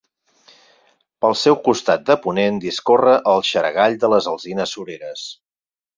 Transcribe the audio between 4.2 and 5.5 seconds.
Alzines Sureres.